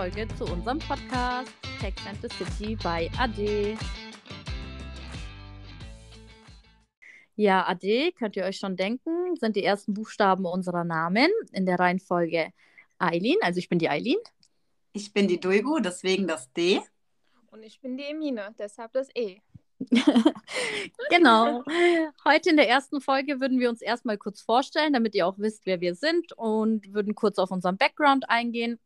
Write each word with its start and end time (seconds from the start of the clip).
Folge 0.00 0.26
zu 0.38 0.44
unserem 0.44 0.78
Podcast 0.78 1.52
Text 1.78 2.06
and 2.06 2.18
the 2.22 2.28
City 2.30 2.74
bei 2.82 3.10
AD. 3.18 3.76
Ja, 7.36 7.68
AD, 7.68 8.12
könnt 8.12 8.34
ihr 8.34 8.44
euch 8.44 8.56
schon 8.56 8.76
denken, 8.76 9.36
sind 9.36 9.56
die 9.56 9.62
ersten 9.62 9.92
Buchstaben 9.92 10.46
unserer 10.46 10.84
Namen 10.84 11.28
in 11.52 11.66
der 11.66 11.78
Reihenfolge 11.78 12.50
Eileen, 12.98 13.36
also 13.42 13.58
ich 13.58 13.68
bin 13.68 13.78
die 13.78 13.90
Eileen. 13.90 14.16
Ich 14.94 15.12
bin 15.12 15.28
die 15.28 15.38
Duigo, 15.38 15.80
deswegen 15.80 16.26
das 16.26 16.50
D. 16.54 16.80
Und 17.50 17.62
ich 17.62 17.78
bin 17.82 17.98
die 17.98 18.04
Emine, 18.04 18.54
deshalb 18.58 18.94
das 18.94 19.10
E. 19.14 19.36
genau. 21.10 21.62
Heute 22.24 22.48
in 22.48 22.56
der 22.56 22.70
ersten 22.70 23.02
Folge 23.02 23.38
würden 23.38 23.60
wir 23.60 23.68
uns 23.68 23.82
erstmal 23.82 24.16
kurz 24.16 24.40
vorstellen, 24.40 24.94
damit 24.94 25.14
ihr 25.14 25.26
auch 25.26 25.36
wisst, 25.36 25.66
wer 25.66 25.82
wir 25.82 25.94
sind 25.94 26.32
und 26.38 26.94
würden 26.94 27.14
kurz 27.14 27.38
auf 27.38 27.50
unseren 27.50 27.76
Background 27.76 28.30
eingehen 28.30 28.80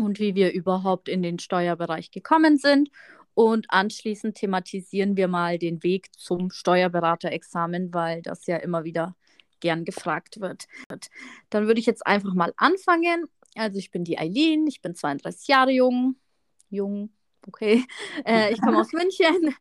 und 0.00 0.18
wie 0.18 0.34
wir 0.34 0.52
überhaupt 0.52 1.08
in 1.08 1.22
den 1.22 1.38
Steuerbereich 1.38 2.10
gekommen 2.10 2.56
sind. 2.58 2.90
Und 3.34 3.66
anschließend 3.70 4.36
thematisieren 4.36 5.16
wir 5.16 5.26
mal 5.28 5.58
den 5.58 5.82
Weg 5.82 6.08
zum 6.16 6.50
Steuerberaterexamen, 6.50 7.94
weil 7.94 8.20
das 8.22 8.46
ja 8.46 8.56
immer 8.58 8.84
wieder 8.84 9.16
gern 9.60 9.84
gefragt 9.84 10.40
wird. 10.40 10.66
Dann 11.48 11.66
würde 11.66 11.80
ich 11.80 11.86
jetzt 11.86 12.06
einfach 12.06 12.34
mal 12.34 12.52
anfangen. 12.56 13.26
Also 13.54 13.78
ich 13.78 13.90
bin 13.90 14.04
die 14.04 14.18
Eileen, 14.18 14.66
ich 14.66 14.82
bin 14.82 14.94
32 14.94 15.48
Jahre 15.48 15.70
jung, 15.70 16.16
jung, 16.68 17.10
okay. 17.46 17.84
Äh, 18.24 18.52
ich 18.52 18.60
komme 18.60 18.78
aus 18.78 18.92
München 18.92 19.54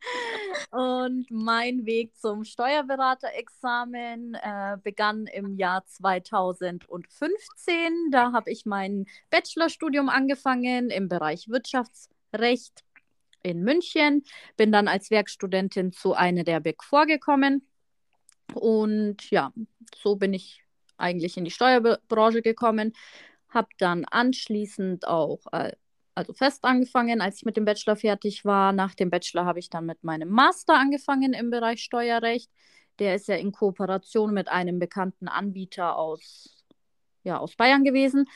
und 0.72 1.32
mein 1.32 1.86
Weg 1.86 2.16
zum 2.16 2.44
Steuerberaterexamen 2.44 4.36
äh, 4.36 4.78
begann 4.84 5.26
im 5.28 5.58
Jahr 5.58 5.86
2015. 5.86 8.12
Da 8.12 8.34
habe 8.34 8.52
ich 8.52 8.66
mein 8.66 9.06
Bachelorstudium 9.30 10.10
angefangen 10.10 10.90
im 10.90 11.08
Bereich 11.08 11.48
Wirtschaftsrecht 11.50 12.84
in 13.42 13.64
München, 13.64 14.23
bin 14.58 14.72
dann 14.72 14.88
als 14.88 15.10
Werkstudentin 15.10 15.92
zu 15.92 16.14
einer 16.14 16.44
der 16.44 16.60
Big 16.60 16.84
Four 16.84 17.08
gekommen 17.08 17.66
und 18.54 19.30
ja, 19.32 19.54
so 19.95 20.16
bin 20.16 20.34
ich 20.34 20.64
eigentlich 20.98 21.38
in 21.38 21.45
die 21.45 21.52
Steuerbranche 21.52 22.42
gekommen, 22.42 22.94
habe 23.50 23.70
dann 23.78 24.06
anschließend 24.06 25.08
auch 25.08 25.40
äh, 25.52 25.73
also 26.16 26.34
fest 26.34 26.64
angefangen, 26.66 27.22
als 27.22 27.38
ich 27.38 27.45
mit 27.45 27.58
dem 27.58 27.66
Bachelor 27.66 27.95
fertig 27.95 28.45
war. 28.45 28.73
Nach 28.73 28.95
dem 28.95 29.09
Bachelor 29.09 29.45
habe 29.45 29.59
ich 29.59 29.70
dann 29.70 29.86
mit 29.86 30.04
meinem 30.04 30.30
Master 30.30 30.76
angefangen 30.76 31.34
im 31.34 31.50
Bereich 31.50 31.81
Steuerrecht. 31.81 32.50
Der 33.00 33.16
ist 33.16 33.28
ja 33.28 33.36
in 33.36 33.52
Kooperation 33.52 34.34
mit 34.34 34.50
einem 34.50 34.80
bekannten 34.80 35.28
Anbieter 35.28 35.98
aus, 35.98 36.64
ja, 37.23 37.39
aus 37.39 37.56
Bayern 37.56 37.84
gewesen. 37.84 38.28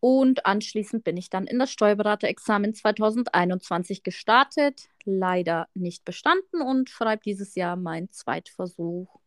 Und 0.00 0.46
anschließend 0.46 1.04
bin 1.04 1.16
ich 1.18 1.28
dann 1.28 1.46
in 1.46 1.58
das 1.58 1.70
Steuerberaterexamen 1.70 2.74
2021 2.74 4.02
gestartet, 4.02 4.88
leider 5.04 5.68
nicht 5.74 6.04
bestanden 6.06 6.62
und 6.62 6.88
schreibe 6.88 7.22
dieses 7.22 7.54
Jahr 7.54 7.76
meinen 7.76 8.10
Zweitversuch. 8.10 9.20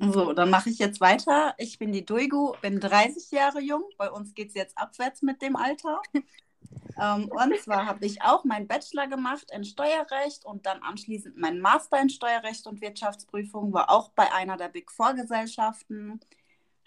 So, 0.00 0.32
dann 0.32 0.50
mache 0.50 0.68
ich 0.68 0.80
jetzt 0.80 1.00
weiter. 1.00 1.54
Ich 1.58 1.78
bin 1.78 1.92
die 1.92 2.04
Duigu, 2.04 2.54
bin 2.60 2.80
30 2.80 3.30
Jahre 3.30 3.60
jung. 3.60 3.84
Bei 3.98 4.10
uns 4.10 4.34
geht 4.34 4.48
es 4.48 4.54
jetzt 4.54 4.76
abwärts 4.76 5.22
mit 5.22 5.40
dem 5.42 5.54
Alter. 5.54 6.02
Ähm, 7.00 7.28
und 7.28 7.58
zwar 7.60 7.86
habe 7.86 8.04
ich 8.04 8.22
auch 8.22 8.44
meinen 8.44 8.68
Bachelor 8.68 9.06
gemacht 9.06 9.50
in 9.52 9.64
Steuerrecht 9.64 10.44
und 10.44 10.66
dann 10.66 10.82
anschließend 10.82 11.36
meinen 11.36 11.60
Master 11.60 12.00
in 12.00 12.10
Steuerrecht 12.10 12.66
und 12.66 12.80
Wirtschaftsprüfung, 12.80 13.72
war 13.72 13.90
auch 13.90 14.10
bei 14.10 14.32
einer 14.32 14.56
der 14.56 14.68
Big 14.68 14.90
Four 14.90 15.14
Gesellschaften. 15.14 16.20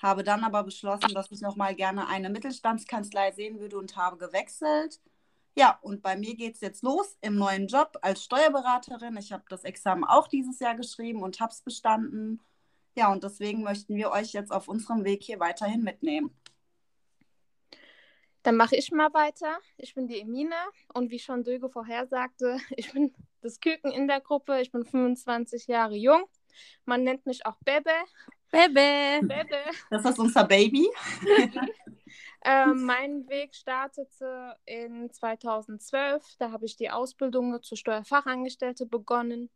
Habe 0.01 0.23
dann 0.23 0.43
aber 0.43 0.63
beschlossen, 0.63 1.13
dass 1.13 1.31
ich 1.31 1.41
noch 1.41 1.55
mal 1.55 1.73
gerne 1.73 2.07
eine 2.07 2.29
Mittelstandskanzlei 2.29 3.31
sehen 3.31 3.59
würde 3.59 3.77
und 3.77 3.95
habe 3.95 4.17
gewechselt. 4.17 4.99
Ja, 5.57 5.79
und 5.81 6.01
bei 6.01 6.17
mir 6.17 6.35
geht 6.35 6.55
es 6.55 6.61
jetzt 6.61 6.83
los 6.83 7.17
im 7.21 7.37
neuen 7.37 7.67
Job 7.67 7.97
als 8.01 8.23
Steuerberaterin. 8.23 9.15
Ich 9.17 9.31
habe 9.31 9.43
das 9.49 9.63
Examen 9.63 10.03
auch 10.03 10.27
dieses 10.27 10.59
Jahr 10.59 10.75
geschrieben 10.75 11.23
und 11.23 11.39
habe 11.39 11.53
es 11.53 11.61
bestanden. 11.61 12.41
Ja, 12.95 13.11
und 13.11 13.23
deswegen 13.23 13.63
möchten 13.63 13.95
wir 13.95 14.11
euch 14.11 14.33
jetzt 14.33 14.51
auf 14.51 14.67
unserem 14.67 15.05
Weg 15.05 15.23
hier 15.23 15.39
weiterhin 15.39 15.81
mitnehmen. 15.81 16.31
Dann 18.45 18.57
mache 18.57 18.75
ich 18.75 18.91
mal 18.91 19.11
weiter. 19.11 19.57
Ich 19.75 19.95
bin 19.95 20.07
die 20.07 20.21
Emine 20.21 20.55
und 20.93 21.09
wie 21.09 21.17
schon 21.17 21.43
Döge 21.43 21.67
vorher 21.67 22.05
sagte, 22.05 22.59
ich 22.77 22.93
bin 22.93 23.11
das 23.41 23.59
Küken 23.59 23.91
in 23.91 24.07
der 24.07 24.21
Gruppe. 24.21 24.61
Ich 24.61 24.71
bin 24.71 24.85
25 24.85 25.65
Jahre 25.65 25.95
jung. 25.95 26.25
Man 26.85 27.03
nennt 27.03 27.25
mich 27.25 27.43
auch 27.47 27.57
Bebe. 27.65 27.89
Bebe. 28.51 29.27
Bebe. 29.27 29.63
Das 29.89 30.05
ist 30.05 30.19
unser 30.19 30.43
Baby. 30.43 30.87
äh, 32.45 32.67
mein 32.67 33.27
Weg 33.27 33.55
startete 33.55 34.55
in 34.65 35.11
2012. 35.11 36.23
Da 36.37 36.51
habe 36.51 36.65
ich 36.65 36.77
die 36.77 36.91
Ausbildung 36.91 37.63
zur 37.63 37.77
Steuerfachangestellte 37.77 38.85
begonnen. 38.85 39.49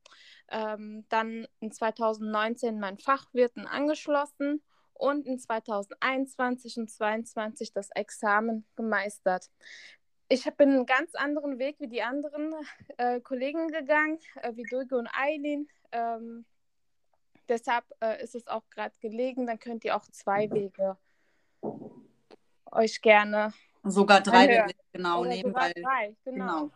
Ähm, 0.49 1.05
dann 1.09 1.47
in 1.59 1.71
2019 1.71 2.79
mein 2.79 2.97
Fachwirten 2.97 3.67
angeschlossen 3.67 4.63
und 4.99 5.25
in 5.25 5.39
2021 5.39 6.77
und 6.77 6.91
2022 6.91 7.73
das 7.73 7.89
Examen 7.91 8.65
gemeistert. 8.75 9.49
Ich 10.27 10.43
bin 10.57 10.69
einen 10.69 10.85
ganz 10.85 11.15
anderen 11.15 11.57
Weg 11.57 11.77
wie 11.79 11.87
die 11.87 12.03
anderen 12.03 12.53
äh, 12.97 13.19
Kollegen 13.21 13.69
gegangen, 13.69 14.19
äh, 14.35 14.55
wie 14.55 14.63
Dulge 14.63 14.97
und 14.97 15.07
Eileen. 15.07 15.67
Ähm, 15.91 16.45
deshalb 17.47 17.85
äh, 18.01 18.21
ist 18.23 18.35
es 18.35 18.45
auch 18.47 18.63
gerade 18.69 18.93
gelegen. 18.99 19.47
Dann 19.47 19.57
könnt 19.57 19.85
ihr 19.85 19.95
auch 19.95 20.05
zwei 20.11 20.51
Wege 20.51 20.97
euch 22.71 23.01
gerne. 23.01 23.53
Sogar 23.83 24.21
drei, 24.21 24.47
Wege, 24.47 24.75
genau, 24.91 25.21
Oder 25.21 25.29
nebenbei. 25.29 25.71
Drei, 25.73 26.15
genau. 26.25 26.45
genau. 26.45 26.71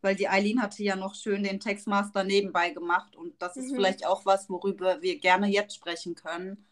Weil 0.00 0.14
die 0.14 0.28
Eileen 0.28 0.62
hatte 0.62 0.82
ja 0.84 0.94
noch 0.94 1.16
schön 1.16 1.42
den 1.42 1.58
Textmaster 1.58 2.22
nebenbei 2.22 2.70
gemacht 2.70 3.16
und 3.16 3.42
das 3.42 3.56
ist 3.56 3.72
Mhm. 3.72 3.74
vielleicht 3.74 4.06
auch 4.06 4.24
was, 4.24 4.48
worüber 4.48 5.02
wir 5.02 5.18
gerne 5.18 5.48
jetzt 5.48 5.74
sprechen 5.74 6.14
können 6.14 6.64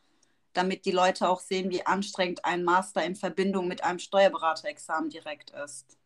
damit 0.55 0.87
die 0.87 0.93
Leute 0.93 1.29
auch 1.29 1.41
sehen, 1.41 1.71
wie 1.71 1.85
anstrengend 1.85 2.45
ein 2.45 2.65
Master 2.65 3.05
in 3.05 3.17
Verbindung 3.17 3.69
mit 3.69 3.85
einem 3.85 3.99
Steuerberaterexamen 3.99 5.11
direkt 5.11 5.51
ist. 5.51 5.99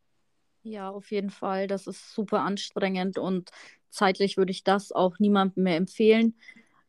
Ja, 0.62 0.90
auf 0.90 1.10
jeden 1.10 1.30
Fall. 1.30 1.66
Das 1.66 1.86
ist 1.86 2.12
super 2.14 2.40
anstrengend 2.40 3.18
und 3.18 3.50
zeitlich 3.90 4.36
würde 4.36 4.50
ich 4.50 4.64
das 4.64 4.92
auch 4.92 5.18
niemandem 5.18 5.64
mehr 5.64 5.76
empfehlen. 5.76 6.34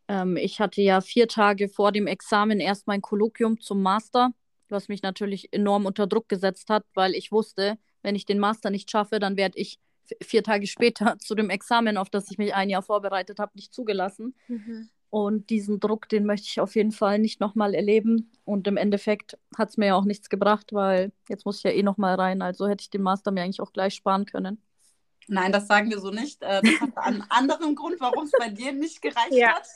Ähm, 0.08 0.38
ich 0.38 0.60
hatte 0.60 0.82
ja 0.82 1.02
vier 1.02 1.28
Tage 1.28 1.70
vor 1.70 1.92
dem 1.92 2.08
Examen 2.08 2.60
erst 2.60 2.88
mein 2.88 3.02
Kolloquium 3.02 3.60
zum 3.62 3.82
Master, 3.82 4.32
was 4.68 4.88
mich 4.88 5.02
natürlich 5.02 5.54
enorm 5.54 5.86
unter 5.86 6.08
Druck 6.08 6.28
gesetzt 6.30 6.70
hat, 6.70 6.84
weil 6.94 7.14
ich 7.14 7.32
wusste, 7.32 7.78
wenn 8.02 8.16
ich 8.16 8.26
den 8.26 8.40
Master 8.40 8.70
nicht 8.70 8.90
schaffe, 8.90 9.20
dann 9.20 9.38
werde 9.38 9.58
ich 9.58 9.80
vier 10.22 10.44
Tage 10.44 10.68
später 10.68 11.18
zu 11.20 11.36
dem 11.36 11.50
Examen, 11.50 11.98
auf 11.98 12.10
das 12.10 12.30
ich 12.32 12.38
mich 12.38 12.54
ein 12.54 12.70
Jahr 12.70 12.82
vorbereitet 12.82 13.40
habe, 13.40 13.52
nicht 13.56 13.74
zugelassen. 13.74 14.36
Mhm. 14.48 14.90
Und 15.12 15.50
diesen 15.50 15.80
Druck, 15.80 16.08
den 16.08 16.26
möchte 16.26 16.48
ich 16.48 16.60
auf 16.62 16.76
jeden 16.76 16.92
Fall 16.92 17.18
nicht 17.18 17.40
nochmal 17.40 17.74
erleben. 17.74 18.32
Und 18.46 18.68
im 18.68 18.78
Endeffekt 18.78 19.38
hat 19.58 19.70
es 19.70 19.78
mir 19.78 19.88
ja 19.88 19.96
auch 19.96 20.06
nichts 20.06 20.30
gebracht, 20.30 20.72
weil 20.72 21.12
jetzt 21.28 21.46
muss 21.46 21.58
ich 21.58 21.64
ja 21.64 21.72
eh 21.72 21.82
nochmal 21.84 22.16
rein. 22.16 22.42
Also 22.44 22.68
hätte 22.68 22.84
ich 22.84 22.90
den 22.92 23.02
Master 23.02 23.32
mir 23.32 23.42
eigentlich 23.42 23.62
auch 23.62 23.74
gleich 23.74 23.96
sparen 23.96 24.26
können. 24.26 24.62
Nein, 25.28 25.52
das 25.52 25.68
sagen 25.68 25.90
wir 25.90 26.00
so 26.00 26.12
nicht. 26.12 26.42
Äh, 26.44 26.62
das 26.62 26.80
hat 26.82 26.98
einen 26.98 27.24
anderen 27.30 27.76
Grund, 27.76 28.00
warum 28.00 28.26
es 28.26 28.32
bei 28.38 28.50
dir 28.50 28.72
nicht 28.72 29.02
gereicht 29.02 29.32
Ja. 29.32 29.56
hat. 29.56 29.68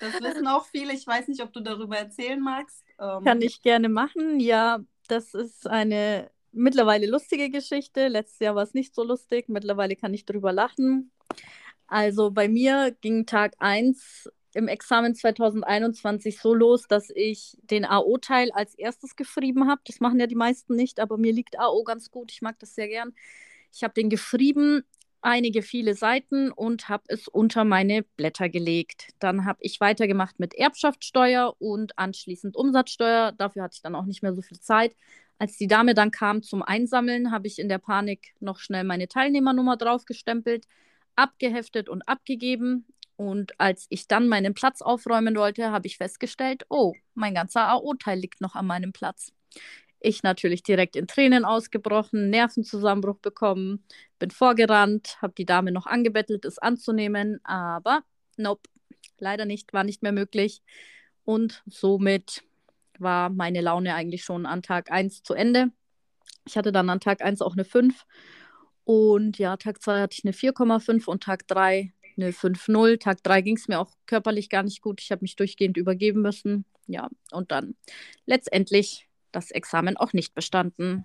Das 0.00 0.12
wissen 0.22 0.46
auch 0.46 0.64
viele. 0.66 0.92
Ich 0.92 1.06
weiß 1.06 1.28
nicht, 1.28 1.42
ob 1.42 1.52
du 1.52 1.60
darüber 1.60 1.96
erzählen 1.96 2.40
magst. 2.40 2.84
Ähm, 3.00 3.24
Kann 3.24 3.42
ich 3.42 3.62
gerne 3.62 3.88
machen. 3.88 4.38
Ja, 4.38 4.80
das 5.08 5.34
ist 5.34 5.66
eine 5.66 6.30
mittlerweile 6.52 7.06
lustige 7.06 7.50
Geschichte. 7.50 8.08
Letztes 8.08 8.38
Jahr 8.38 8.54
war 8.54 8.62
es 8.62 8.74
nicht 8.74 8.94
so 8.94 9.02
lustig. 9.02 9.48
Mittlerweile 9.48 9.96
kann 9.96 10.14
ich 10.14 10.24
drüber 10.24 10.52
lachen. 10.52 11.10
Also 11.86 12.30
bei 12.30 12.48
mir 12.48 12.94
ging 13.00 13.26
Tag 13.26 13.54
1 13.58 14.30
im 14.58 14.68
Examen 14.68 15.14
2021 15.14 16.40
so 16.40 16.52
los, 16.52 16.88
dass 16.88 17.10
ich 17.14 17.56
den 17.62 17.84
AO-Teil 17.84 18.50
als 18.52 18.74
erstes 18.74 19.14
geschrieben 19.14 19.68
habe. 19.68 19.80
Das 19.84 20.00
machen 20.00 20.18
ja 20.18 20.26
die 20.26 20.34
meisten 20.34 20.74
nicht, 20.74 20.98
aber 20.98 21.16
mir 21.16 21.32
liegt 21.32 21.58
AO 21.58 21.84
ganz 21.84 22.10
gut. 22.10 22.32
Ich 22.32 22.42
mag 22.42 22.58
das 22.58 22.74
sehr 22.74 22.88
gern. 22.88 23.14
Ich 23.72 23.84
habe 23.84 23.94
den 23.94 24.10
geschrieben, 24.10 24.82
einige 25.20 25.62
viele 25.62 25.94
Seiten 25.94 26.50
und 26.50 26.88
habe 26.88 27.04
es 27.06 27.28
unter 27.28 27.64
meine 27.64 28.02
Blätter 28.02 28.48
gelegt. 28.48 29.10
Dann 29.20 29.44
habe 29.44 29.58
ich 29.62 29.80
weitergemacht 29.80 30.40
mit 30.40 30.54
Erbschaftssteuer 30.54 31.54
und 31.60 31.96
anschließend 31.96 32.56
Umsatzsteuer. 32.56 33.32
Dafür 33.32 33.62
hatte 33.62 33.76
ich 33.76 33.82
dann 33.82 33.94
auch 33.94 34.06
nicht 34.06 34.22
mehr 34.22 34.34
so 34.34 34.42
viel 34.42 34.58
Zeit. 34.60 34.96
Als 35.38 35.56
die 35.56 35.68
Dame 35.68 35.94
dann 35.94 36.10
kam 36.10 36.42
zum 36.42 36.62
Einsammeln, 36.64 37.30
habe 37.30 37.46
ich 37.46 37.60
in 37.60 37.68
der 37.68 37.78
Panik 37.78 38.34
noch 38.40 38.58
schnell 38.58 38.82
meine 38.82 39.06
Teilnehmernummer 39.06 39.76
draufgestempelt, 39.76 40.66
abgeheftet 41.14 41.88
und 41.88 42.08
abgegeben. 42.08 42.86
Und 43.18 43.58
als 43.58 43.86
ich 43.88 44.06
dann 44.06 44.28
meinen 44.28 44.54
Platz 44.54 44.80
aufräumen 44.80 45.34
wollte, 45.34 45.72
habe 45.72 45.88
ich 45.88 45.96
festgestellt, 45.96 46.64
oh, 46.68 46.94
mein 47.14 47.34
ganzer 47.34 47.68
AO-Teil 47.68 48.16
liegt 48.16 48.40
noch 48.40 48.54
an 48.54 48.64
meinem 48.64 48.92
Platz. 48.92 49.32
Ich 49.98 50.22
natürlich 50.22 50.62
direkt 50.62 50.94
in 50.94 51.08
Tränen 51.08 51.44
ausgebrochen, 51.44 52.30
Nervenzusammenbruch 52.30 53.18
bekommen, 53.18 53.84
bin 54.20 54.30
vorgerannt, 54.30 55.20
habe 55.20 55.34
die 55.36 55.46
Dame 55.46 55.72
noch 55.72 55.86
angebettelt, 55.86 56.44
es 56.44 56.60
anzunehmen, 56.60 57.40
aber 57.42 58.04
nope, 58.36 58.70
leider 59.18 59.46
nicht, 59.46 59.72
war 59.72 59.82
nicht 59.82 60.04
mehr 60.04 60.12
möglich. 60.12 60.62
Und 61.24 61.64
somit 61.66 62.44
war 63.00 63.30
meine 63.30 63.62
Laune 63.62 63.96
eigentlich 63.96 64.22
schon 64.22 64.46
an 64.46 64.62
Tag 64.62 64.92
1 64.92 65.24
zu 65.24 65.34
Ende. 65.34 65.72
Ich 66.46 66.56
hatte 66.56 66.70
dann 66.70 66.88
an 66.88 67.00
Tag 67.00 67.20
1 67.20 67.42
auch 67.42 67.54
eine 67.54 67.64
5. 67.64 68.06
Und 68.84 69.38
ja, 69.38 69.56
Tag 69.56 69.82
2 69.82 70.02
hatte 70.02 70.14
ich 70.16 70.24
eine 70.24 70.32
4,5 70.32 71.06
und 71.08 71.24
Tag 71.24 71.48
3 71.48 71.92
eine 72.18 72.32
5,0. 72.32 73.00
Tag 73.00 73.22
3 73.22 73.40
ging 73.42 73.56
es 73.56 73.68
mir 73.68 73.80
auch 73.80 73.92
körperlich 74.06 74.50
gar 74.50 74.62
nicht 74.62 74.82
gut. 74.82 75.00
Ich 75.00 75.10
habe 75.10 75.22
mich 75.22 75.36
durchgehend 75.36 75.76
übergeben 75.76 76.22
müssen. 76.22 76.64
Ja, 76.86 77.08
und 77.30 77.52
dann 77.52 77.76
letztendlich 78.26 79.08
das 79.32 79.50
Examen 79.50 79.96
auch 79.96 80.12
nicht 80.12 80.34
bestanden. 80.34 81.04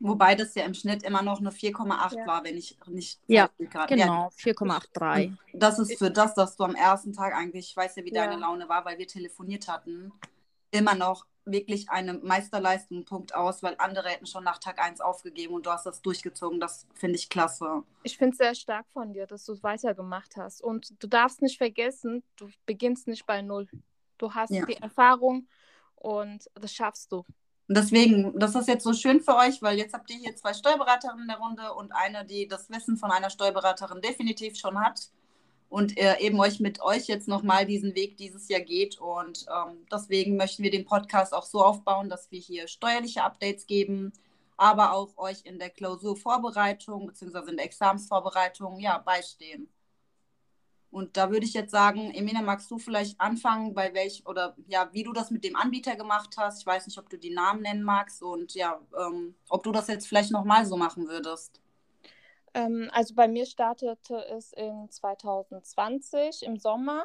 Wobei 0.00 0.34
das 0.34 0.54
ja 0.54 0.64
im 0.64 0.74
Schnitt 0.74 1.02
immer 1.02 1.22
noch 1.22 1.40
eine 1.40 1.50
4,8 1.50 2.18
ja. 2.18 2.26
war, 2.26 2.44
wenn 2.44 2.56
ich 2.56 2.76
nicht 2.86 3.20
ja, 3.26 3.48
grad. 3.70 3.88
genau, 3.88 4.28
4,83. 4.38 5.32
Das 5.54 5.78
ist 5.78 5.98
für 5.98 6.10
das, 6.10 6.34
dass 6.34 6.56
du 6.56 6.64
am 6.64 6.74
ersten 6.74 7.12
Tag 7.12 7.34
eigentlich, 7.34 7.70
ich 7.70 7.76
weiß 7.76 7.96
ja, 7.96 8.04
wie 8.04 8.12
ja. 8.12 8.26
deine 8.26 8.40
Laune 8.40 8.68
war, 8.68 8.84
weil 8.84 8.98
wir 8.98 9.06
telefoniert 9.06 9.68
hatten, 9.68 10.12
immer 10.70 10.94
noch 10.94 11.26
wirklich 11.44 11.90
eine 11.90 12.14
Meisterleistung, 12.14 13.04
Punkt 13.04 13.34
aus, 13.34 13.62
weil 13.62 13.74
andere 13.78 14.08
hätten 14.08 14.26
schon 14.26 14.44
nach 14.44 14.58
Tag 14.58 14.78
1 14.78 15.00
aufgegeben 15.00 15.54
und 15.54 15.66
du 15.66 15.70
hast 15.70 15.86
das 15.86 16.02
durchgezogen. 16.02 16.60
Das 16.60 16.86
finde 16.94 17.16
ich 17.16 17.28
klasse. 17.28 17.82
Ich 18.02 18.16
finde 18.16 18.32
es 18.32 18.38
sehr 18.38 18.54
stark 18.54 18.86
von 18.92 19.12
dir, 19.12 19.26
dass 19.26 19.44
du 19.44 19.52
es 19.52 19.62
weitergemacht 19.62 20.36
hast. 20.36 20.62
Und 20.62 20.94
du 21.02 21.06
darfst 21.06 21.42
nicht 21.42 21.58
vergessen, 21.58 22.22
du 22.36 22.48
beginnst 22.66 23.08
nicht 23.08 23.26
bei 23.26 23.42
Null. 23.42 23.68
Du 24.18 24.32
hast 24.32 24.50
ja. 24.50 24.64
die 24.64 24.76
Erfahrung 24.76 25.48
und 25.96 26.48
das 26.54 26.72
schaffst 26.72 27.12
du. 27.12 27.24
Und 27.66 27.78
deswegen, 27.78 28.38
das 28.38 28.54
ist 28.54 28.68
jetzt 28.68 28.84
so 28.84 28.92
schön 28.92 29.20
für 29.20 29.36
euch, 29.36 29.62
weil 29.62 29.78
jetzt 29.78 29.94
habt 29.94 30.10
ihr 30.10 30.18
hier 30.18 30.36
zwei 30.36 30.52
Steuerberaterinnen 30.52 31.22
in 31.22 31.28
der 31.28 31.38
Runde 31.38 31.72
und 31.74 31.92
eine, 31.92 32.24
die 32.26 32.46
das 32.46 32.68
Wissen 32.70 32.96
von 32.96 33.10
einer 33.10 33.30
Steuerberaterin 33.30 34.02
definitiv 34.02 34.58
schon 34.58 34.78
hat 34.78 35.08
und 35.68 35.98
äh, 35.98 36.18
eben 36.20 36.38
euch 36.40 36.60
mit 36.60 36.80
euch 36.80 37.06
jetzt 37.06 37.28
nochmal 37.28 37.66
diesen 37.66 37.94
Weg 37.94 38.16
dieses 38.16 38.48
Jahr 38.48 38.60
geht. 38.60 39.00
Und 39.00 39.46
ähm, 39.48 39.86
deswegen 39.90 40.36
möchten 40.36 40.62
wir 40.62 40.70
den 40.70 40.84
Podcast 40.84 41.34
auch 41.34 41.46
so 41.46 41.64
aufbauen, 41.64 42.08
dass 42.08 42.30
wir 42.30 42.40
hier 42.40 42.68
steuerliche 42.68 43.24
Updates 43.24 43.66
geben, 43.66 44.12
aber 44.56 44.92
auch 44.92 45.16
euch 45.16 45.44
in 45.44 45.58
der 45.58 45.70
Klausurvorbereitung 45.70 47.06
bzw. 47.06 47.50
in 47.50 47.56
der 47.56 47.66
Examensvorbereitung 47.66 48.78
ja, 48.78 48.98
beistehen. 48.98 49.68
Und 50.94 51.16
da 51.16 51.28
würde 51.32 51.44
ich 51.44 51.54
jetzt 51.54 51.72
sagen, 51.72 52.12
Emine, 52.14 52.40
magst 52.40 52.70
du 52.70 52.78
vielleicht 52.78 53.20
anfangen, 53.20 53.74
bei 53.74 53.92
welch 53.94 54.24
oder 54.26 54.54
ja, 54.68 54.88
wie 54.92 55.02
du 55.02 55.12
das 55.12 55.32
mit 55.32 55.42
dem 55.42 55.56
Anbieter 55.56 55.96
gemacht 55.96 56.36
hast? 56.36 56.60
Ich 56.60 56.66
weiß 56.66 56.86
nicht, 56.86 56.96
ob 56.98 57.10
du 57.10 57.18
die 57.18 57.34
Namen 57.34 57.62
nennen 57.62 57.82
magst 57.82 58.22
und 58.22 58.54
ja, 58.54 58.80
ähm, 58.96 59.34
ob 59.48 59.64
du 59.64 59.72
das 59.72 59.88
jetzt 59.88 60.06
vielleicht 60.06 60.30
nochmal 60.30 60.64
so 60.66 60.76
machen 60.76 61.08
würdest. 61.08 61.60
Ähm, 62.54 62.88
also 62.92 63.14
bei 63.14 63.28
mir 63.28 63.46
startete 63.46 64.24
es 64.26 64.52
in 64.52 64.88
2020 64.88 66.42
im 66.44 66.56
Sommer. 66.56 67.04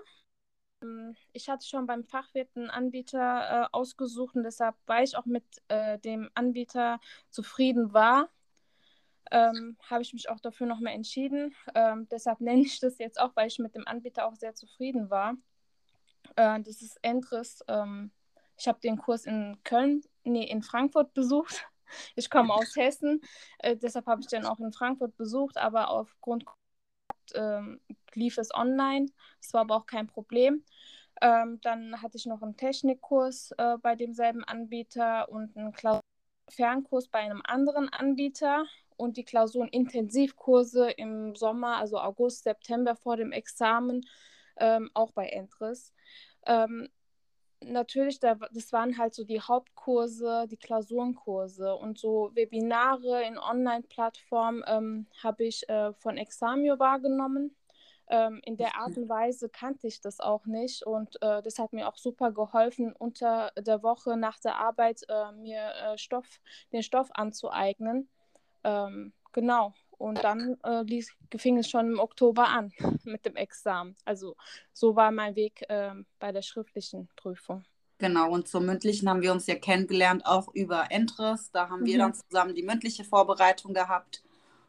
Ähm, 0.84 1.16
ich 1.34 1.50
hatte 1.50 1.68
schon 1.68 1.88
beim 1.88 2.04
Fachwirt 2.04 2.50
einen 2.56 2.70
Anbieter 2.70 3.66
äh, 3.66 3.68
ausgesucht 3.72 4.36
und 4.36 4.44
deshalb, 4.44 4.76
weil 4.86 5.04
ich 5.04 5.18
auch 5.18 5.26
mit 5.26 5.44
äh, 5.68 6.00
dem 6.00 6.30
Anbieter 6.36 7.00
zufrieden 7.30 7.94
war, 7.94 8.30
ähm, 9.32 9.78
habe 9.90 10.02
ich 10.02 10.14
mich 10.14 10.30
auch 10.30 10.40
dafür 10.40 10.68
nochmal 10.68 10.94
entschieden. 10.94 11.56
Ähm, 11.76 12.08
deshalb 12.10 12.42
nenne 12.42 12.62
ich 12.62 12.80
das 12.80 12.98
jetzt 13.00 13.20
auch, 13.20 13.36
weil 13.36 13.48
ich 13.48 13.60
mit 13.60 13.76
dem 13.76 13.88
Anbieter 13.88 14.28
auch 14.28 14.36
sehr 14.36 14.56
zufrieden 14.56 15.10
war. 15.10 15.36
Äh, 16.36 16.62
das 16.62 16.82
ist 16.82 16.98
Endres. 17.02 17.64
Ähm, 17.68 18.12
ich 18.58 18.68
habe 18.68 18.80
den 18.82 18.98
Kurs 18.98 19.26
in 19.26 19.58
Köln, 19.64 20.04
nee, 20.24 20.44
in 20.44 20.62
Frankfurt 20.62 21.14
besucht. 21.14 21.68
Ich 22.16 22.30
komme 22.30 22.54
aus 22.54 22.76
Hessen, 22.76 23.22
äh, 23.60 23.76
deshalb 23.76 24.06
habe 24.08 24.22
ich 24.22 24.28
den 24.28 24.46
auch 24.46 24.60
in 24.60 24.72
Frankfurt 24.72 25.16
besucht, 25.18 25.58
aber 25.58 25.90
aufgrund 25.90 26.46
ähm, 27.34 27.80
lief 28.14 28.38
es 28.38 28.54
online. 28.54 29.08
Das 29.42 29.54
war 29.54 29.62
aber 29.62 29.76
auch 29.76 29.86
kein 29.86 30.08
Problem. 30.08 30.64
Ähm, 31.22 31.60
dann 31.62 32.02
hatte 32.02 32.18
ich 32.18 32.26
noch 32.26 32.42
einen 32.42 32.56
Technikkurs 32.56 33.52
äh, 33.58 33.78
bei 33.82 33.96
demselben 33.96 34.44
Anbieter 34.44 35.30
und 35.30 35.56
einen 35.58 35.74
Fernkurs 36.50 37.08
bei 37.10 37.20
einem 37.20 37.42
anderen 37.44 37.90
Anbieter 37.90 38.66
und 38.96 39.18
die 39.18 39.26
Klausurenintensivkurse 39.26 40.92
im 40.92 41.36
Sommer, 41.36 41.78
also 41.78 42.00
August, 42.00 42.44
September 42.44 42.96
vor 42.96 43.18
dem 43.18 43.32
Examen, 43.32 44.06
ähm, 44.58 44.90
auch 44.94 45.12
bei 45.12 45.28
Entris. 45.28 45.94
Ähm, 46.46 46.90
natürlich, 47.64 48.20
da, 48.20 48.36
das 48.36 48.72
waren 48.72 48.98
halt 48.98 49.14
so 49.14 49.24
die 49.24 49.42
Hauptkurse, 49.42 50.46
die 50.50 50.58
Klausurenkurse 50.58 51.76
und 51.76 51.98
so 51.98 52.32
Webinare 52.34 53.24
in 53.24 53.38
Online-Plattformen 53.38 54.64
ähm, 54.68 55.08
habe 55.22 55.46
ich 55.46 55.68
äh, 55.70 55.94
von 55.94 56.18
Examio 56.18 56.80
wahrgenommen. 56.80 57.56
Ähm, 58.12 58.42
in 58.44 58.58
der 58.58 58.76
Art 58.76 58.98
und 58.98 59.08
Weise 59.08 59.50
kannte 59.50 59.86
ich 59.86 60.02
das 60.02 60.20
auch 60.20 60.48
nicht 60.48 60.84
und 60.84 61.22
äh, 61.22 61.44
das 61.44 61.60
hat 61.60 61.74
mir 61.74 61.88
auch 61.88 61.98
super 61.98 62.32
geholfen, 62.32 62.92
unter 62.98 63.52
der 63.56 63.84
Woche 63.84 64.18
nach 64.18 64.40
der 64.40 64.56
Arbeit 64.56 65.04
äh, 65.10 65.32
mir 65.34 65.72
äh, 65.76 65.98
Stoff, 65.98 66.42
den 66.74 66.82
Stoff 66.82 67.10
anzueignen. 67.14 68.10
Ähm, 68.64 69.14
genau. 69.32 69.74
Und 70.00 70.24
dann 70.24 70.58
äh, 70.64 70.82
ließ, 70.82 71.12
fing 71.36 71.58
es 71.58 71.70
schon 71.70 71.92
im 71.92 72.00
Oktober 72.00 72.48
an 72.48 72.72
mit 73.04 73.26
dem 73.26 73.36
Examen. 73.36 73.96
Also 74.06 74.36
so 74.74 74.96
war 74.96 75.12
mein 75.12 75.36
Weg 75.36 75.66
äh, 75.68 75.92
bei 76.20 76.32
der 76.32 76.42
schriftlichen 76.42 77.10
Prüfung. 77.18 77.66
Genau, 77.98 78.32
und 78.32 78.48
zum 78.48 78.66
mündlichen 78.66 79.10
haben 79.10 79.22
wir 79.22 79.34
uns 79.34 79.46
ja 79.46 79.56
kennengelernt, 79.56 80.26
auch 80.26 80.54
über 80.54 80.90
Entres. 80.90 81.52
Da 81.52 81.70
haben 81.70 81.82
mhm. 81.82 81.86
wir 81.86 81.98
dann 81.98 82.14
zusammen 82.14 82.56
die 82.56 82.64
mündliche 82.64 83.04
Vorbereitung 83.04 83.74
gehabt. 83.74 84.24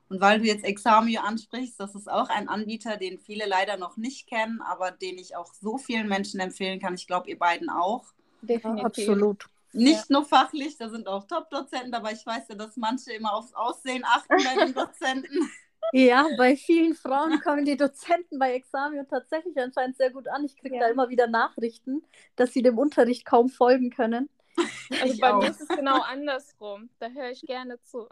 Und 0.09 0.21
weil 0.21 0.41
du 0.41 0.47
jetzt 0.47 0.65
Examio 0.65 1.21
ansprichst, 1.21 1.79
das 1.79 1.94
ist 1.94 2.11
auch 2.11 2.29
ein 2.29 2.49
Anbieter, 2.49 2.97
den 2.97 3.21
viele 3.21 3.47
leider 3.47 3.76
noch 3.76 3.97
nicht 3.97 4.26
kennen, 4.26 4.61
aber 4.61 4.91
den 4.91 5.17
ich 5.17 5.37
auch 5.37 5.55
so 5.55 5.79
vielen 5.79 6.09
Menschen 6.09 6.41
empfehlen 6.41 6.81
kann. 6.81 6.94
Ich 6.94 7.06
glaube, 7.06 7.31
ihr 7.31 7.38
beiden 7.38 7.71
auch. 7.71 8.06
Definitiv. 8.43 8.85
Absolut. 8.85 9.49
Nicht 9.72 10.11
ja. 10.11 10.17
nur 10.17 10.25
fachlich, 10.25 10.76
da 10.78 10.88
sind 10.88 11.06
auch 11.06 11.25
Top-Dozenten, 11.26 11.94
aber 11.94 12.11
ich 12.12 12.26
weiß 12.26 12.49
ja, 12.49 12.55
dass 12.56 12.76
manche 12.76 13.12
immer 13.12 13.34
aufs 13.34 13.55
Aussehen 13.55 14.05
achten 14.05 14.37
bei 14.43 14.64
den 14.64 14.75
Dozenten. 14.75 15.50
Ja, 15.93 16.26
bei 16.37 16.56
vielen 16.56 16.94
Frauen 16.94 17.40
kommen 17.44 17.64
die 17.64 17.76
Dozenten 17.76 18.38
bei 18.38 18.55
Examen 18.55 19.06
tatsächlich 19.08 19.56
anscheinend 19.58 19.96
sehr 19.96 20.11
gut 20.11 20.28
an. 20.28 20.44
Ich 20.44 20.56
kriege 20.56 20.76
ja. 20.76 20.82
da 20.82 20.88
immer 20.88 21.08
wieder 21.08 21.26
Nachrichten, 21.26 22.02
dass 22.37 22.52
sie 22.52 22.62
dem 22.62 22.78
Unterricht 22.78 23.25
kaum 23.25 23.49
folgen 23.49 23.90
können. 23.90 24.28
Also 25.00 25.14
ich 25.14 25.20
bei 25.20 25.32
auch. 25.32 25.40
mir 25.40 25.50
ist 25.50 25.61
es 25.61 25.69
genau 25.69 26.02
andersrum. 26.02 26.90
Da 26.99 27.08
höre 27.08 27.31
ich 27.31 27.40
gerne 27.43 27.81
zu. 27.82 28.08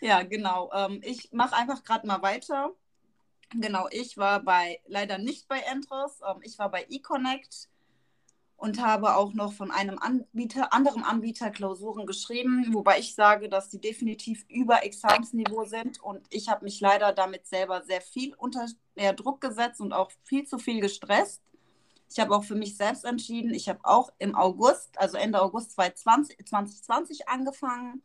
ja, 0.00 0.22
genau. 0.22 0.72
Ähm, 0.72 1.00
ich 1.04 1.30
mache 1.32 1.54
einfach 1.54 1.84
gerade 1.84 2.06
mal 2.06 2.22
weiter. 2.22 2.72
Genau, 3.50 3.86
ich 3.90 4.16
war 4.16 4.40
bei 4.40 4.80
leider 4.86 5.18
nicht 5.18 5.46
bei 5.46 5.60
Entros. 5.60 6.20
Ähm, 6.26 6.40
ich 6.42 6.58
war 6.58 6.70
bei 6.70 6.86
eConnect 6.88 7.68
und 8.56 8.82
habe 8.82 9.16
auch 9.16 9.34
noch 9.34 9.52
von 9.52 9.70
einem 9.70 9.98
Anbieter, 9.98 10.72
anderen 10.72 11.04
Anbieter 11.04 11.50
Klausuren 11.50 12.06
geschrieben, 12.06 12.72
wobei 12.72 12.98
ich 12.98 13.14
sage, 13.14 13.48
dass 13.48 13.68
die 13.68 13.80
definitiv 13.80 14.44
über 14.48 14.84
Examensniveau 14.84 15.64
sind 15.64 16.02
und 16.02 16.26
ich 16.30 16.48
habe 16.48 16.64
mich 16.64 16.80
leider 16.80 17.12
damit 17.12 17.46
selber 17.46 17.82
sehr 17.82 18.00
viel 18.00 18.34
unter 18.36 18.66
Druck 19.16 19.40
gesetzt 19.40 19.80
und 19.80 19.92
auch 19.92 20.10
viel 20.24 20.46
zu 20.46 20.58
viel 20.58 20.80
gestresst. 20.80 21.42
Ich 22.08 22.18
habe 22.18 22.34
auch 22.34 22.44
für 22.44 22.54
mich 22.54 22.76
selbst 22.76 23.04
entschieden, 23.04 23.52
ich 23.52 23.68
habe 23.68 23.80
auch 23.82 24.10
im 24.18 24.34
August, 24.34 24.98
also 24.98 25.18
Ende 25.18 25.42
August 25.42 25.72
2020, 25.72 26.46
2020 26.46 27.28
angefangen. 27.28 28.02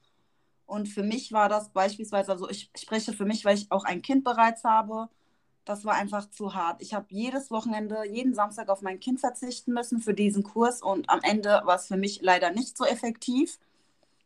Und 0.65 0.87
für 0.87 1.03
mich 1.03 1.31
war 1.31 1.49
das 1.49 1.69
beispielsweise, 1.69 2.31
also 2.31 2.49
ich 2.49 2.71
spreche 2.77 3.13
für 3.13 3.25
mich, 3.25 3.45
weil 3.45 3.57
ich 3.57 3.71
auch 3.71 3.83
ein 3.83 4.01
Kind 4.01 4.23
bereits 4.23 4.63
habe, 4.63 5.09
das 5.65 5.85
war 5.85 5.93
einfach 5.93 6.29
zu 6.29 6.55
hart. 6.55 6.81
Ich 6.81 6.93
habe 6.93 7.05
jedes 7.09 7.51
Wochenende, 7.51 8.03
jeden 8.09 8.33
Samstag 8.33 8.69
auf 8.69 8.81
mein 8.81 8.99
Kind 8.99 9.19
verzichten 9.19 9.73
müssen 9.73 10.01
für 10.01 10.13
diesen 10.13 10.43
Kurs 10.43 10.81
und 10.81 11.09
am 11.09 11.19
Ende 11.23 11.61
war 11.65 11.75
es 11.75 11.87
für 11.87 11.97
mich 11.97 12.21
leider 12.21 12.51
nicht 12.51 12.77
so 12.77 12.85
effektiv, 12.85 13.59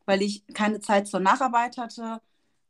weil 0.05 0.21
ich 0.21 0.45
keine 0.53 0.79
Zeit 0.79 1.07
zur 1.07 1.19
Nacharbeit 1.19 1.77
hatte. 1.77 2.21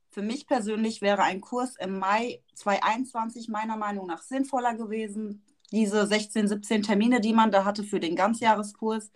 Für 0.10 0.22
mich 0.22 0.48
persönlich 0.48 1.02
wäre 1.02 1.24
ein 1.24 1.42
Kurs 1.42 1.76
im 1.78 2.00
Mai 2.00 2.42
2021 2.56 3.50
meiner 3.50 3.78
Meinung 3.78 4.08
nach 4.08 4.22
sinnvoller 4.22 4.74
gewesen. 4.74 5.44
Diese 5.72 6.08
16, 6.08 6.48
17 6.48 6.84
Termine, 6.84 7.22
die 7.22 7.34
man 7.34 7.52
da 7.52 7.66
hatte 7.66 7.84
für 7.84 8.00
den 8.00 8.16
Ganzjahreskurs, 8.16 9.12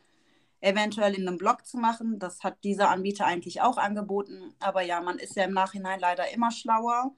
eventuell 0.62 1.14
in 1.14 1.28
einem 1.28 1.38
Blog 1.38 1.66
zu 1.66 1.78
machen. 1.78 2.20
Das 2.20 2.44
hat 2.44 2.64
dieser 2.64 2.90
Anbieter 2.90 3.26
eigentlich 3.26 3.62
auch 3.62 3.78
angeboten. 3.78 4.54
Aber 4.60 4.82
ja, 4.82 5.02
man 5.02 5.20
ist 5.20 5.36
ja 5.36 5.46
im 5.46 5.54
Nachhinein 5.54 6.00
leider 6.00 6.30
immer 6.32 6.52
schlauer. 6.52 7.14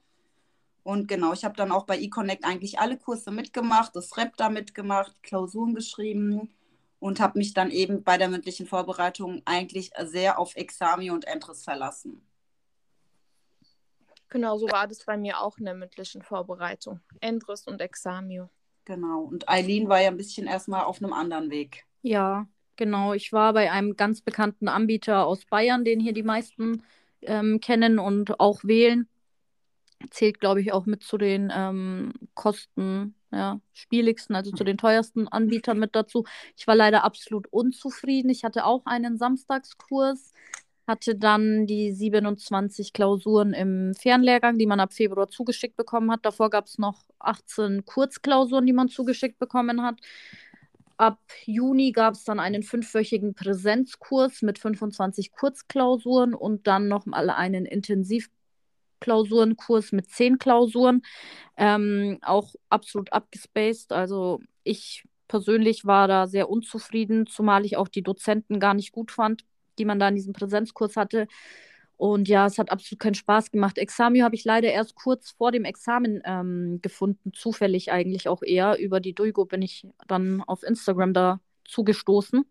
Und 0.84 1.06
genau, 1.06 1.32
ich 1.32 1.44
habe 1.44 1.56
dann 1.56 1.70
auch 1.70 1.84
bei 1.84 1.98
eConnect 1.98 2.44
eigentlich 2.44 2.80
alle 2.80 2.98
Kurse 2.98 3.30
mitgemacht, 3.30 3.94
das 3.94 4.16
Rep 4.16 4.36
da 4.36 4.48
mitgemacht, 4.48 5.22
Klausuren 5.22 5.74
geschrieben 5.74 6.52
und 6.98 7.20
habe 7.20 7.38
mich 7.38 7.54
dann 7.54 7.70
eben 7.70 8.02
bei 8.02 8.18
der 8.18 8.28
mündlichen 8.28 8.66
Vorbereitung 8.66 9.42
eigentlich 9.44 9.92
sehr 10.04 10.38
auf 10.38 10.56
Examio 10.56 11.14
und 11.14 11.26
Entris 11.26 11.62
verlassen. 11.62 12.26
Genau, 14.28 14.56
so 14.56 14.66
war 14.70 14.88
das 14.88 15.04
bei 15.04 15.16
mir 15.16 15.40
auch 15.40 15.58
in 15.58 15.66
der 15.66 15.74
mündlichen 15.74 16.22
Vorbereitung. 16.22 17.00
Entris 17.20 17.66
und 17.66 17.80
Examio. 17.80 18.48
Genau. 18.84 19.20
Und 19.20 19.48
Eileen 19.48 19.88
war 19.88 20.00
ja 20.00 20.08
ein 20.08 20.16
bisschen 20.16 20.46
erstmal 20.46 20.84
auf 20.84 21.02
einem 21.02 21.12
anderen 21.12 21.50
Weg. 21.50 21.84
Ja, 22.00 22.46
genau. 22.76 23.12
Ich 23.12 23.32
war 23.32 23.52
bei 23.52 23.70
einem 23.70 23.94
ganz 23.94 24.22
bekannten 24.22 24.68
Anbieter 24.68 25.26
aus 25.26 25.44
Bayern, 25.44 25.84
den 25.84 26.00
hier 26.00 26.14
die 26.14 26.22
meisten 26.22 26.82
ähm, 27.20 27.60
kennen 27.60 27.98
und 27.98 28.40
auch 28.40 28.64
wählen 28.64 29.06
zählt, 30.10 30.40
glaube 30.40 30.60
ich, 30.60 30.72
auch 30.72 30.86
mit 30.86 31.02
zu 31.02 31.18
den 31.18 31.52
ähm, 31.54 32.12
Kosten, 32.34 33.14
ja, 33.30 33.60
spieligsten, 33.72 34.34
also 34.36 34.50
zu 34.52 34.64
den 34.64 34.78
teuersten 34.78 35.28
Anbietern 35.28 35.78
mit 35.78 35.94
dazu. 35.94 36.24
Ich 36.56 36.66
war 36.66 36.74
leider 36.74 37.04
absolut 37.04 37.46
unzufrieden. 37.52 38.30
Ich 38.30 38.44
hatte 38.44 38.64
auch 38.64 38.84
einen 38.86 39.16
Samstagskurs. 39.18 40.32
hatte 40.86 41.16
dann 41.16 41.66
die 41.66 41.92
27 41.92 42.92
Klausuren 42.92 43.52
im 43.54 43.94
Fernlehrgang, 43.94 44.58
die 44.58 44.66
man 44.66 44.80
ab 44.80 44.92
Februar 44.92 45.28
zugeschickt 45.28 45.76
bekommen 45.76 46.10
hat. 46.10 46.24
Davor 46.24 46.50
gab 46.50 46.66
es 46.66 46.78
noch 46.78 47.04
18 47.20 47.84
Kurzklausuren, 47.84 48.66
die 48.66 48.72
man 48.72 48.88
zugeschickt 48.88 49.38
bekommen 49.38 49.82
hat. 49.82 50.00
Ab 50.96 51.18
Juni 51.46 51.92
gab 51.92 52.14
es 52.14 52.24
dann 52.24 52.40
einen 52.40 52.62
fünfwöchigen 52.62 53.34
Präsenzkurs 53.34 54.42
mit 54.42 54.58
25 54.58 55.32
Kurzklausuren 55.32 56.34
und 56.34 56.66
dann 56.66 56.88
nochmal 56.88 57.30
einen 57.30 57.66
Intensivklausurenkurs 59.02 59.92
mit 59.92 60.10
10 60.10 60.38
Klausuren. 60.38 61.02
Ähm, 61.56 62.18
auch 62.22 62.54
absolut 62.68 63.12
abgespaced. 63.12 63.92
Also 63.92 64.40
ich 64.64 65.04
persönlich 65.28 65.84
war 65.86 66.08
da 66.08 66.26
sehr 66.26 66.48
unzufrieden, 66.48 67.26
zumal 67.26 67.64
ich 67.64 67.76
auch 67.76 67.88
die 67.88 68.02
Dozenten 68.02 68.60
gar 68.60 68.74
nicht 68.74 68.92
gut 68.92 69.10
fand 69.10 69.44
die 69.78 69.84
man 69.84 69.98
da 69.98 70.08
in 70.08 70.14
diesem 70.14 70.32
Präsenzkurs 70.32 70.96
hatte. 70.96 71.26
Und 71.96 72.28
ja, 72.28 72.46
es 72.46 72.58
hat 72.58 72.70
absolut 72.70 73.00
keinen 73.00 73.14
Spaß 73.14 73.52
gemacht. 73.52 73.78
Examio 73.78 74.24
habe 74.24 74.34
ich 74.34 74.44
leider 74.44 74.68
erst 74.72 74.96
kurz 74.96 75.30
vor 75.30 75.52
dem 75.52 75.64
Examen 75.64 76.20
ähm, 76.24 76.80
gefunden, 76.82 77.32
zufällig 77.32 77.92
eigentlich 77.92 78.28
auch 78.28 78.42
eher. 78.42 78.78
Über 78.78 78.98
die 78.98 79.14
Duigo 79.14 79.44
bin 79.44 79.62
ich 79.62 79.86
dann 80.08 80.42
auf 80.42 80.64
Instagram 80.64 81.14
da 81.14 81.40
zugestoßen. 81.64 82.44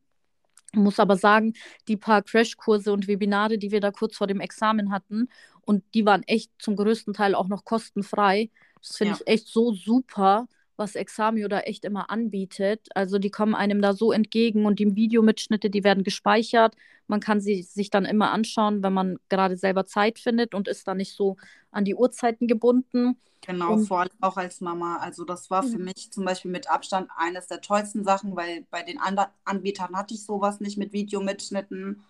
Muss 0.73 1.01
aber 1.01 1.17
sagen, 1.17 1.53
die 1.89 1.97
paar 1.97 2.21
Crashkurse 2.21 2.93
und 2.93 3.09
Webinare, 3.09 3.57
die 3.57 3.71
wir 3.71 3.81
da 3.81 3.91
kurz 3.91 4.15
vor 4.15 4.27
dem 4.27 4.39
Examen 4.39 4.89
hatten, 4.89 5.27
und 5.65 5.83
die 5.93 6.05
waren 6.05 6.23
echt 6.23 6.51
zum 6.59 6.75
größten 6.75 7.13
Teil 7.13 7.35
auch 7.35 7.47
noch 7.47 7.65
kostenfrei. 7.65 8.49
Das 8.81 8.97
finde 8.97 9.13
ja. 9.13 9.19
ich 9.19 9.27
echt 9.27 9.47
so 9.47 9.73
super 9.73 10.47
was 10.81 10.95
Examio 10.95 11.47
da 11.47 11.59
echt 11.59 11.85
immer 11.85 12.09
anbietet. 12.09 12.89
Also 12.95 13.19
die 13.19 13.29
kommen 13.29 13.55
einem 13.55 13.81
da 13.81 13.93
so 13.93 14.11
entgegen 14.11 14.65
und 14.65 14.79
die 14.79 14.95
Videomitschnitte, 14.95 15.69
die 15.69 15.83
werden 15.83 16.03
gespeichert. 16.03 16.75
Man 17.07 17.19
kann 17.19 17.39
sie 17.39 17.61
sich 17.61 17.89
dann 17.89 18.03
immer 18.03 18.31
anschauen, 18.31 18.83
wenn 18.83 18.91
man 18.91 19.17
gerade 19.29 19.57
selber 19.57 19.85
Zeit 19.85 20.19
findet 20.19 20.53
und 20.55 20.67
ist 20.67 20.87
da 20.87 20.95
nicht 20.95 21.13
so 21.13 21.37
an 21.71 21.85
die 21.85 21.95
Uhrzeiten 21.95 22.47
gebunden. 22.47 23.17
Genau, 23.45 23.73
und, 23.73 23.85
vor 23.85 24.01
allem 24.01 24.11
auch 24.21 24.37
als 24.37 24.59
Mama. 24.59 24.97
Also 24.97 25.23
das 25.23 25.49
war 25.49 25.63
für 25.63 25.79
mich 25.79 26.11
zum 26.11 26.25
Beispiel 26.25 26.51
mit 26.51 26.69
Abstand 26.69 27.09
eines 27.15 27.47
der 27.47 27.61
tollsten 27.61 28.03
Sachen, 28.03 28.35
weil 28.35 28.65
bei 28.71 28.83
den 28.83 28.99
anderen 28.99 29.29
Anbietern 29.45 29.95
hatte 29.95 30.13
ich 30.13 30.23
sowas 30.23 30.59
nicht 30.59 30.77
mit 30.77 30.93
Videomitschnitten. 30.93 32.03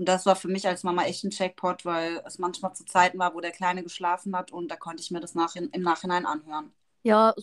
Und 0.00 0.08
das 0.08 0.24
war 0.24 0.34
für 0.34 0.48
mich 0.48 0.66
als 0.66 0.82
Mama 0.82 1.02
echt 1.02 1.24
ein 1.24 1.30
Checkpot, 1.30 1.84
weil 1.84 2.22
es 2.24 2.38
manchmal 2.38 2.72
zu 2.72 2.86
Zeiten 2.86 3.18
war, 3.18 3.34
wo 3.34 3.40
der 3.42 3.50
Kleine 3.50 3.82
geschlafen 3.82 4.34
hat 4.34 4.50
und 4.50 4.70
da 4.70 4.76
konnte 4.76 5.02
ich 5.02 5.10
mir 5.10 5.20
das 5.20 5.34
nach, 5.34 5.54
im 5.56 5.82
Nachhinein 5.82 6.24
anhören. 6.24 6.72
Ja, 7.02 7.34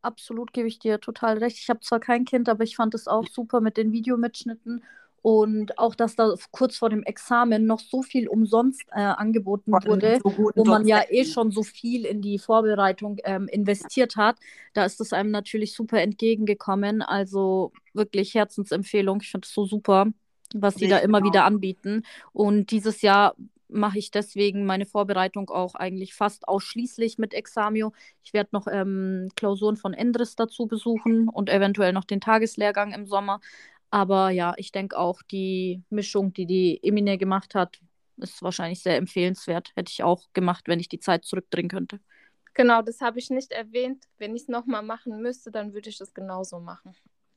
absolut 0.00 0.52
gebe 0.52 0.68
ich 0.68 0.78
dir 0.78 1.00
total 1.00 1.38
recht. 1.38 1.58
Ich 1.58 1.68
habe 1.68 1.80
zwar 1.80 1.98
kein 1.98 2.24
Kind, 2.24 2.48
aber 2.48 2.62
ich 2.62 2.76
fand 2.76 2.94
es 2.94 3.08
auch 3.08 3.26
super 3.26 3.60
mit 3.60 3.76
den 3.76 3.90
Videomitschnitten 3.90 4.84
und 5.22 5.76
auch, 5.76 5.96
dass 5.96 6.14
da 6.14 6.32
kurz 6.52 6.76
vor 6.76 6.88
dem 6.88 7.02
Examen 7.02 7.66
noch 7.66 7.80
so 7.80 8.02
viel 8.02 8.28
umsonst 8.28 8.82
äh, 8.92 9.00
angeboten 9.00 9.72
wurde, 9.72 10.20
so 10.22 10.52
wo 10.54 10.64
man 10.64 10.86
ja 10.86 11.02
eh 11.08 11.24
schon 11.24 11.50
so 11.50 11.64
viel 11.64 12.04
in 12.04 12.22
die 12.22 12.38
Vorbereitung 12.38 13.16
ähm, 13.24 13.48
investiert 13.48 14.14
hat. 14.14 14.36
Da 14.72 14.84
ist 14.84 15.00
es 15.00 15.12
einem 15.12 15.32
natürlich 15.32 15.74
super 15.74 16.00
entgegengekommen. 16.00 17.02
Also 17.02 17.72
wirklich 17.92 18.34
Herzensempfehlung. 18.34 19.20
Ich 19.20 19.30
finde 19.32 19.46
es 19.46 19.52
so 19.52 19.64
super, 19.64 20.12
was 20.62 20.76
sie 20.76 20.88
da 20.88 20.98
immer 20.98 21.20
genau. 21.20 21.32
wieder 21.32 21.44
anbieten. 21.44 22.02
Und 22.32 22.70
dieses 22.70 23.02
Jahr 23.02 23.34
mache 23.68 23.98
ich 23.98 24.10
deswegen 24.10 24.66
meine 24.66 24.86
Vorbereitung 24.86 25.50
auch 25.50 25.74
eigentlich 25.74 26.14
fast 26.14 26.46
ausschließlich 26.48 27.18
mit 27.18 27.34
Examio. 27.34 27.92
Ich 28.22 28.32
werde 28.32 28.50
noch 28.52 28.66
ähm, 28.70 29.28
Klausuren 29.36 29.76
von 29.76 29.94
Endres 29.94 30.36
dazu 30.36 30.66
besuchen 30.66 31.28
und 31.28 31.50
eventuell 31.50 31.92
noch 31.92 32.04
den 32.04 32.20
Tageslehrgang 32.20 32.92
im 32.92 33.06
Sommer. 33.06 33.40
Aber 33.90 34.30
ja, 34.30 34.54
ich 34.56 34.72
denke 34.72 34.98
auch, 34.98 35.22
die 35.22 35.82
Mischung, 35.90 36.32
die 36.32 36.46
die 36.46 36.80
Emine 36.82 37.18
gemacht 37.18 37.54
hat, 37.54 37.80
ist 38.16 38.42
wahrscheinlich 38.42 38.80
sehr 38.80 38.96
empfehlenswert. 38.96 39.72
Hätte 39.74 39.90
ich 39.90 40.02
auch 40.02 40.24
gemacht, 40.32 40.64
wenn 40.68 40.80
ich 40.80 40.88
die 40.88 41.00
Zeit 41.00 41.24
zurückdrehen 41.24 41.68
könnte. 41.68 42.00
Genau, 42.54 42.82
das 42.82 43.00
habe 43.00 43.18
ich 43.18 43.30
nicht 43.30 43.50
erwähnt. 43.50 44.04
Wenn 44.18 44.36
ich 44.36 44.42
es 44.42 44.48
nochmal 44.48 44.82
machen 44.82 45.20
müsste, 45.20 45.50
dann 45.50 45.74
würde 45.74 45.90
ich 45.90 45.98
das 45.98 46.14
genauso 46.14 46.60
machen. 46.60 46.94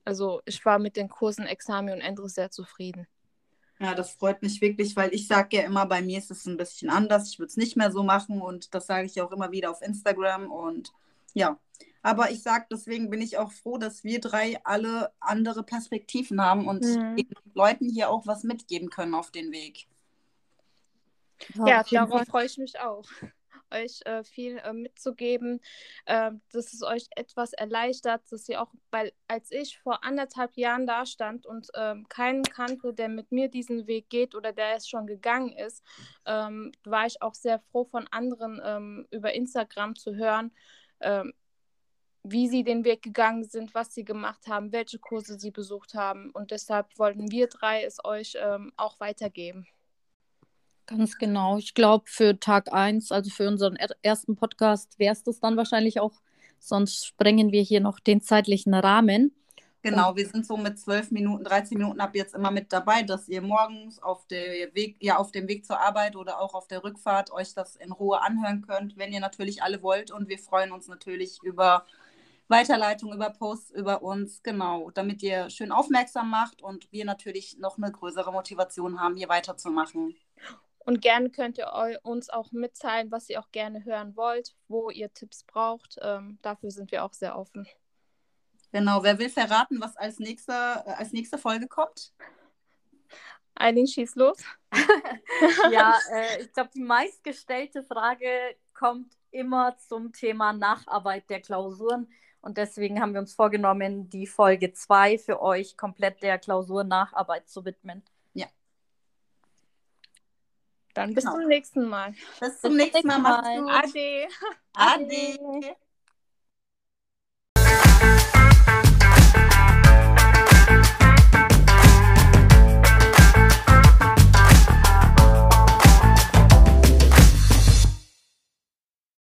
Also 0.07 0.41
ich 0.45 0.63
war 0.63 0.79
mit 0.79 0.95
den 0.95 1.09
Kursen 1.09 1.45
Examen 1.45 1.95
und 1.95 1.99
Endres 1.99 2.35
sehr 2.35 2.49
zufrieden. 2.49 3.07
Ja, 3.77 3.93
das 3.93 4.11
freut 4.11 4.41
mich 4.41 4.61
wirklich, 4.61 4.95
weil 4.95 5.13
ich 5.13 5.27
sage 5.27 5.57
ja 5.57 5.63
immer, 5.63 5.85
bei 5.85 6.01
mir 6.01 6.17
ist 6.17 6.31
es 6.31 6.45
ein 6.45 6.55
bisschen 6.55 6.89
anders. 6.89 7.29
Ich 7.29 7.39
würde 7.39 7.49
es 7.49 7.57
nicht 7.57 7.75
mehr 7.75 7.91
so 7.91 8.03
machen 8.03 8.41
und 8.41 8.73
das 8.73 8.87
sage 8.87 9.05
ich 9.05 9.21
auch 9.21 9.33
immer 9.33 9.51
wieder 9.51 9.69
auf 9.69 9.81
Instagram 9.81 10.49
und 10.49 10.93
ja. 11.33 11.59
Aber 12.03 12.31
ich 12.31 12.41
sage, 12.41 12.67
deswegen 12.71 13.09
bin 13.09 13.21
ich 13.21 13.37
auch 13.37 13.51
froh, 13.51 13.77
dass 13.77 14.05
wir 14.05 14.21
drei 14.21 14.57
alle 14.63 15.11
andere 15.19 15.63
Perspektiven 15.63 16.41
haben 16.41 16.69
und 16.69 16.85
mhm. 16.85 17.17
den 17.17 17.27
Leuten 17.53 17.89
hier 17.89 18.09
auch 18.09 18.25
was 18.25 18.43
mitgeben 18.43 18.89
können 18.89 19.13
auf 19.13 19.29
den 19.29 19.51
Weg. 19.51 19.87
Ja, 21.53 21.67
ja 21.67 21.83
darauf 21.83 22.25
freue 22.29 22.45
ich 22.45 22.57
mich 22.57 22.79
auch 22.79 23.03
euch 23.71 24.01
äh, 24.05 24.24
viel 24.24 24.57
äh, 24.57 24.74
mitzugeben, 24.74 25.59
äh, 26.05 26.31
dass 26.51 26.74
es 26.74 26.83
euch 26.83 27.07
etwas 27.15 27.53
erleichtert, 27.53 28.21
dass 28.31 28.47
ihr 28.50 28.62
auch, 28.62 28.71
weil 28.91 29.12
als 29.27 29.51
ich 29.51 29.77
vor 29.79 30.03
anderthalb 30.03 30.57
Jahren 30.57 30.88
da 30.88 31.05
stand 31.05 31.45
und 31.45 31.67
ähm, 31.75 32.07
keinen 32.09 32.43
kannte, 32.43 32.93
der 32.93 33.09
mit 33.09 33.31
mir 33.31 33.50
diesen 33.50 33.88
Weg 33.88 34.09
geht 34.09 34.36
oder 34.36 34.53
der 34.53 34.75
es 34.75 34.88
schon 34.88 35.07
gegangen 35.07 35.53
ist, 35.53 35.83
ähm, 36.25 36.71
war 36.83 37.05
ich 37.05 37.21
auch 37.21 37.33
sehr 37.33 37.59
froh 37.59 37.86
von 37.86 38.07
anderen 38.12 38.62
ähm, 38.63 39.07
über 39.12 39.33
Instagram 39.33 39.95
zu 39.95 40.15
hören 40.15 40.51
ähm, 41.00 41.33
wie 42.31 42.47
sie 42.47 42.63
den 42.63 42.83
Weg 42.83 43.01
gegangen 43.01 43.43
sind, 43.43 43.74
was 43.74 43.93
sie 43.93 44.03
gemacht 44.03 44.47
haben, 44.47 44.71
welche 44.71 45.00
Kurse 45.00 45.39
sie 45.39 45.51
besucht 45.51 45.93
haben. 45.93 46.31
Und 46.31 46.51
deshalb 46.51 46.97
wollten 46.97 47.31
wir 47.31 47.47
drei 47.47 47.83
es 47.83 48.03
euch 48.03 48.38
ähm, 48.39 48.74
auch 48.75 49.00
weitergeben. 49.00 49.67
Ganz 50.88 51.17
genau. 51.17 51.58
Ich 51.58 51.74
glaube, 51.74 52.06
für 52.08 52.39
Tag 52.39 52.74
1, 52.74 53.12
also 53.12 53.29
für 53.29 53.48
unseren 53.48 53.75
ersten 54.01 54.36
Podcast, 54.36 54.98
wäre 54.98 55.13
es 55.13 55.22
das 55.22 55.39
dann 55.39 55.58
wahrscheinlich 55.58 56.00
auch. 56.00 56.13
Sonst 56.60 57.06
sprengen 57.06 57.51
wir 57.51 57.62
hier 57.62 57.82
noch 57.82 58.00
den 58.00 58.22
zeitlichen 58.22 58.74
Rahmen. 58.74 59.34
Genau, 59.84 60.15
wir 60.15 60.27
sind 60.27 60.46
so 60.46 60.58
mit 60.58 60.79
12 60.79 61.12
Minuten, 61.12 61.44
13 61.44 61.77
Minuten 61.77 62.01
ab 62.01 62.15
jetzt 62.15 62.34
immer 62.34 62.51
mit 62.51 62.74
dabei, 62.74 63.03
dass 63.03 63.29
ihr 63.29 63.41
morgens 63.41 64.01
auf, 64.01 64.25
der 64.27 64.74
Weg, 64.74 64.98
ja, 65.00 65.17
auf 65.17 65.32
dem 65.32 65.48
Weg 65.48 65.65
zur 65.65 65.79
Arbeit 65.79 66.15
oder 66.15 66.41
auch 66.41 66.56
auf 66.56 66.67
der 66.67 66.84
Rückfahrt 66.84 67.32
euch 67.32 67.53
das 67.53 67.75
in 67.75 67.91
Ruhe 67.91 68.22
anhören 68.22 68.63
könnt, 68.63 68.98
wenn 68.98 69.13
ihr 69.13 69.20
natürlich 69.20 69.62
alle 69.63 69.84
wollt. 69.84 70.10
Und 70.12 70.29
wir 70.29 70.39
freuen 70.39 70.72
uns 70.72 70.88
natürlich 70.88 71.39
über 71.44 71.86
Weiterleitung, 72.48 73.13
über 73.13 73.29
Posts 73.29 73.72
über 73.72 74.01
uns, 74.01 74.41
genau, 74.41 74.89
damit 74.91 75.22
ihr 75.22 75.50
schön 75.50 75.72
aufmerksam 75.72 76.29
macht 76.29 76.62
und 76.62 76.91
wir 76.91 77.03
natürlich 77.06 77.58
noch 77.60 77.77
eine 77.77 77.91
größere 77.91 78.32
Motivation 78.32 79.00
haben, 79.00 79.17
hier 79.17 79.29
weiterzumachen. 79.29 80.15
Und 80.88 81.01
gerne 81.01 81.29
könnt 81.29 81.58
ihr 81.58 81.70
uns 82.03 82.29
auch 82.29 82.53
mitteilen, 82.53 83.12
was 83.12 83.29
ihr 83.29 83.41
auch 83.41 83.51
gerne 83.51 83.84
hören 83.84 84.15
wollt, 84.15 84.56
wo 84.70 84.89
ihr 84.89 85.13
Tipps 85.13 85.44
braucht. 85.44 85.98
Ähm, 86.01 86.39
dafür 86.41 86.72
sind 86.72 86.94
wir 86.94 87.03
auch 87.03 87.12
sehr 87.12 87.38
offen. 87.38 87.67
Genau, 88.72 89.03
wer 89.03 89.20
will 89.20 89.29
verraten, 89.29 89.82
was 89.82 89.98
als, 89.98 90.17
nächster, 90.20 90.86
äh, 90.88 90.91
als 90.91 91.12
nächste 91.12 91.38
Folge 91.38 91.67
kommt? 91.67 92.13
Eileen, 93.56 93.86
schieß 93.86 94.15
los. 94.15 94.38
ja, 95.72 95.94
äh, 96.13 96.44
ich 96.44 96.53
glaube, 96.53 96.70
die 96.74 96.84
meistgestellte 96.84 97.84
Frage 97.84 98.56
kommt 98.74 99.12
immer 99.32 99.75
zum 99.77 100.13
Thema 100.13 100.53
Nacharbeit 100.53 101.29
der 101.29 101.41
Klausuren. 101.41 102.08
Und 102.39 102.56
deswegen 102.56 103.01
haben 103.01 103.12
wir 103.12 103.20
uns 103.20 103.34
vorgenommen, 103.34 104.10
die 104.10 104.25
Folge 104.25 104.72
2 104.72 105.17
für 105.17 105.41
euch 105.41 105.75
komplett 105.75 106.24
der 106.24 106.39
Klausur-Nacharbeit 106.39 107.50
zu 107.50 107.65
widmen. 107.65 108.06
Dann 110.97 111.13
bis 111.13 111.25
genau. 111.25 111.37
zum 111.37 111.47
nächsten 111.47 111.87
Mal. 111.87 112.15
Bis 112.39 112.59
zum 112.59 112.75
nächsten 112.75 113.05
Mal. 113.05 113.19
Macht's 113.19 113.93
gut. 113.93 114.03
Ade. 114.03 114.27
Ade. 114.73 115.39
Ade. 115.39 115.75